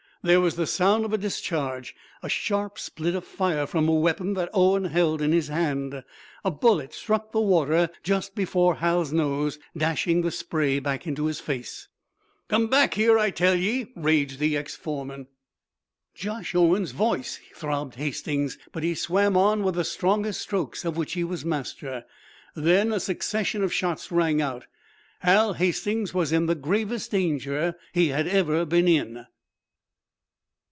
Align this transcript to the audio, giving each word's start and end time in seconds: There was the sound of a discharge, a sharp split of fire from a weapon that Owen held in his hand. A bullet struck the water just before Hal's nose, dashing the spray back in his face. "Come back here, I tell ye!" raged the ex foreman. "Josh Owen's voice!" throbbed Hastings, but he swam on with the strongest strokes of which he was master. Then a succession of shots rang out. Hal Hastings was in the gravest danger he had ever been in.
There 0.23 0.39
was 0.39 0.55
the 0.55 0.67
sound 0.67 1.03
of 1.03 1.13
a 1.13 1.17
discharge, 1.17 1.95
a 2.21 2.29
sharp 2.29 2.77
split 2.77 3.15
of 3.15 3.25
fire 3.25 3.65
from 3.65 3.89
a 3.89 3.93
weapon 3.93 4.35
that 4.35 4.51
Owen 4.53 4.85
held 4.85 5.19
in 5.19 5.31
his 5.31 5.47
hand. 5.47 6.03
A 6.45 6.51
bullet 6.51 6.93
struck 6.93 7.31
the 7.31 7.41
water 7.41 7.89
just 8.03 8.35
before 8.35 8.75
Hal's 8.75 9.11
nose, 9.11 9.57
dashing 9.75 10.21
the 10.21 10.29
spray 10.29 10.77
back 10.77 11.07
in 11.07 11.15
his 11.15 11.39
face. 11.39 11.87
"Come 12.49 12.67
back 12.67 12.93
here, 12.93 13.17
I 13.17 13.31
tell 13.31 13.55
ye!" 13.55 13.87
raged 13.95 14.37
the 14.37 14.55
ex 14.55 14.75
foreman. 14.75 15.25
"Josh 16.13 16.53
Owen's 16.53 16.91
voice!" 16.91 17.39
throbbed 17.55 17.95
Hastings, 17.95 18.59
but 18.71 18.83
he 18.83 18.93
swam 18.93 19.35
on 19.35 19.63
with 19.63 19.73
the 19.73 19.83
strongest 19.83 20.39
strokes 20.41 20.85
of 20.85 20.97
which 20.97 21.13
he 21.13 21.23
was 21.23 21.43
master. 21.43 22.05
Then 22.55 22.93
a 22.93 22.99
succession 22.99 23.63
of 23.63 23.73
shots 23.73 24.11
rang 24.11 24.39
out. 24.39 24.67
Hal 25.21 25.53
Hastings 25.53 26.13
was 26.13 26.31
in 26.31 26.45
the 26.45 26.53
gravest 26.53 27.09
danger 27.09 27.73
he 27.91 28.09
had 28.09 28.27
ever 28.27 28.65
been 28.65 28.87
in. 28.87 29.25